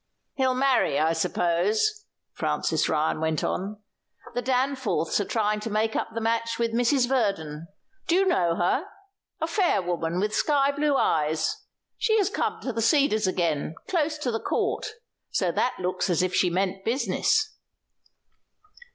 [0.33, 3.83] "He'll marry, I suppose," Francis Ryan went on.
[4.33, 7.07] "The Danforths are trying to make up the match with Mrs.
[7.07, 7.67] Verdon.
[8.07, 8.87] Do you know her?
[9.41, 11.55] A fair woman, with sky blue eyes.
[11.99, 14.87] She has come to The Cedars again, close to the Court;
[15.29, 17.53] so that looks as if she meant business."